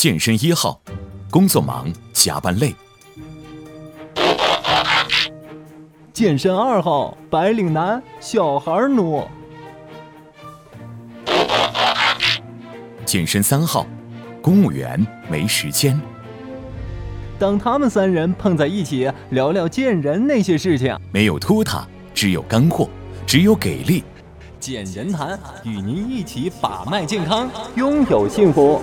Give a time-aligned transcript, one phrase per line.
[0.00, 0.80] 健身一号，
[1.30, 2.70] 工作忙，加班累；
[6.10, 9.28] 健身二号，白领男，小孩奴；
[13.04, 13.86] 健身三号，
[14.40, 16.00] 公务员，没时间。
[17.38, 22.88] 当他们三人碰在一起，聊聊见人那些事情，没有拖沓，只有干货，
[23.26, 24.02] 只有给力。
[24.58, 28.80] 健人谈与您一起把脉健康，拥有幸福。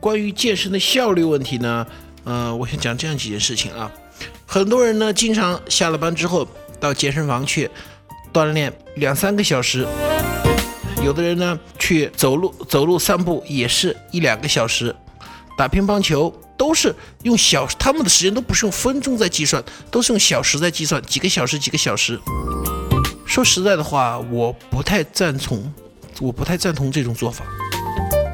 [0.00, 1.86] 关于健身的效率问题呢，
[2.24, 3.90] 呃，我想讲这样几件事情啊。
[4.46, 6.46] 很多人呢，经常下了班之后
[6.80, 7.70] 到健身房去
[8.32, 9.86] 锻炼两三个小时，
[11.04, 14.94] 有的人呢去走路走路散步也是一两个小时，
[15.56, 22.18] 打乒乓球都是用小他们的时间都不是用分钟在计算，都是用小时在计算，几个小时几个小时。
[23.26, 25.72] 说实在的话，我不太赞同，
[26.20, 27.44] 我不太赞同这种做法。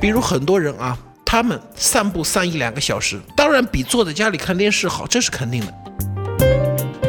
[0.01, 0.97] 比如很多人啊。
[1.35, 5.75] 他们散步散一两个小时，当然比坐在家里看电视好，这是肯定的。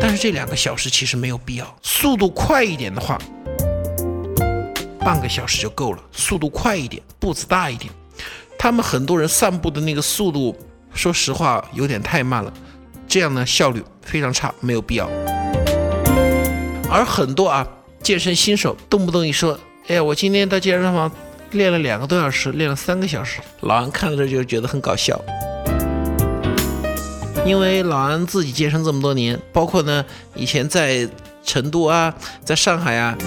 [0.02, 1.76] 但是这两个小时其实没有必要。
[1.84, 3.20] 速度快一点的话，
[4.98, 6.00] 半个小时就够了。
[6.12, 7.94] 速度快一点，步子大一点。
[8.58, 10.58] 他们很多人散步的那个速度，
[10.92, 12.52] 说实话有点太慢了，
[13.08, 15.08] 这样呢效率非常差，没有必要。
[16.90, 17.68] 而很多啊
[18.02, 21.12] 健身新手，动不动一说，哎呀，我今天到健身房。
[21.56, 25.20] 练了两个多小时，练了三个小时，老安看到这就觉得很搞笑，
[27.45, 31.08] 因为老安自己健身这么多年，包括呢以前在
[31.44, 33.17] 成都啊，在上海啊，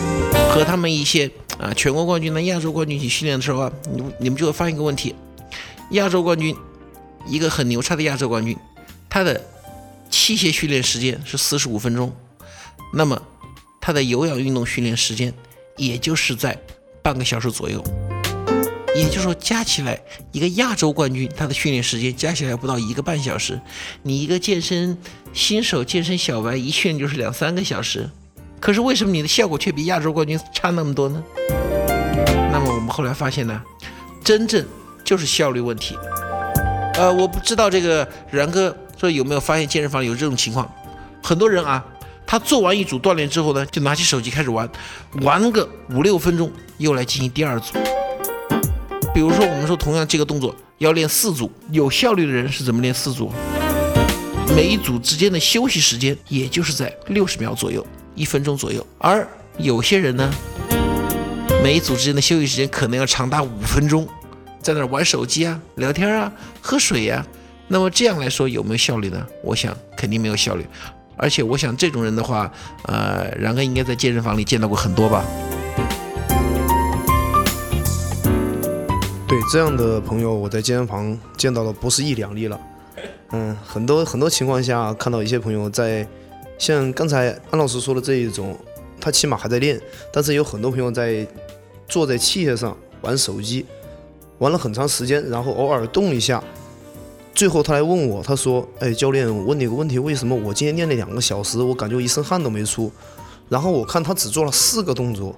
[0.53, 5.15] 和他们一些啊全国冠军呢、亚洲冠军一起训练的时候啊，你你们就会发现一个问题：
[5.93, 6.55] 亚洲冠军，
[7.27, 8.57] 一个很牛叉的亚洲冠军，
[9.09, 9.41] 他的
[10.11, 12.15] 器械训练时间是四十五分钟，
[12.93, 13.23] 那么
[13.81, 15.33] 他的有氧运动训练时间
[15.77, 16.59] 也就是在
[17.03, 17.83] 半个小时左右。
[18.95, 20.01] 也就是说，加起来
[20.33, 23.61] 一个亚洲冠军，他的训练时间加起来不到一个半小时。
[24.03, 24.97] 你一个健身
[25.33, 28.09] 新手、健身小白，一训练就是两三个小时。
[28.61, 31.23] 可是为什么你的效果却比亚洲冠军差那么多呢？
[32.51, 33.63] 那么我们后来发现呢，
[34.25, 34.67] 真正
[35.05, 35.97] 就是效率问题。
[36.95, 40.69] 呃，我不知道这个然哥说有没有发现健身房有这种情况？
[41.23, 41.85] 很多人啊，
[42.27, 44.69] 他做完一组锻炼之后呢，就拿起手机开始玩，
[45.21, 47.75] 玩个五六分钟，又来进行第二组。
[49.19, 53.33] 比如说，我们说同样这个动作要练四组，有效率的人是怎么练四组？
[54.55, 57.85] 每一组之间的休息时间也就是在六十秒左右，
[58.15, 58.87] 一分钟左右。
[58.97, 59.27] 而
[59.57, 60.33] 有些人呢，
[61.65, 64.07] 每一组之间的休息时间可能要长达五分钟，
[64.63, 67.27] 在那玩手机啊、聊天啊、喝水呀。
[67.67, 69.27] 那么这样来说有没有效率呢？
[69.43, 70.65] 我想肯定没有效率。
[71.17, 72.49] 而且我想这种人的话，
[72.85, 75.25] 呃，然哥应该在健身房里见到过很多吧。
[79.29, 82.59] 对这样的朋友，我在健身房见到的不是一两例了。
[83.33, 86.09] 嗯，很多很多情况下看到一些朋友在，
[86.57, 88.57] 像刚才安老师说的这一种，
[88.99, 89.79] 他起码还在练，
[90.11, 91.27] 但是有很多朋友在
[91.87, 93.67] 坐在器械上玩手机，
[94.39, 96.43] 玩了很长时间，然后偶尔动一下，
[97.35, 102.91] 最后他来问我，他说：“哎，教练，我问你个问题，为什么我今天练了两个小时，我感觉我一身汗都没出？
[103.51, 105.37] 然后我看他只做了四个动作，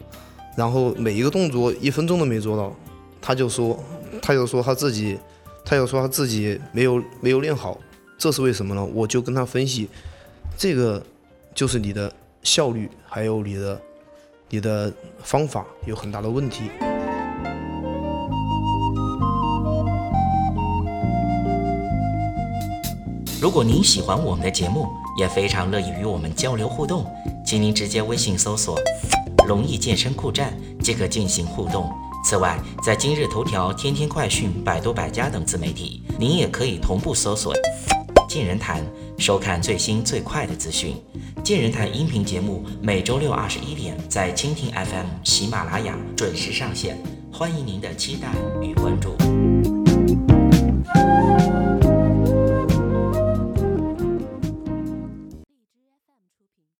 [0.57, 2.73] 然后每一个动作一分钟都没做到。”
[3.21, 3.79] 他就说，
[4.23, 5.19] 他就说他自己，
[5.65, 7.79] 他就说他自己没有没有练好，
[8.19, 8.85] 这是为什么呢？
[8.95, 9.89] 我就跟他分析，
[10.57, 11.03] 这个
[11.55, 13.81] 就是你的效率，还有你的
[14.49, 14.93] 你的
[15.23, 16.71] 方法有很大的问题。
[23.41, 24.87] 如果您喜欢我们的节目，
[25.19, 27.07] 也非常乐意与我们交流互动，
[27.45, 28.79] 请您直接微信搜索
[29.49, 30.53] “龙易健身酷站”
[30.83, 31.91] 即可进行互动。
[32.23, 37.55] 此外，在今日头条、天天快讯、百度百家等自媒体，您也可以同步搜索
[38.29, 38.85] “健人谈”，
[39.19, 40.95] 收看最新最快的资讯。
[41.43, 46.97] 健人谈音频节目每周六二十一点在蜻蜓 FM、喜马拉雅准时上线，
[47.33, 48.29] 欢迎您的期待
[48.63, 49.17] 与关注。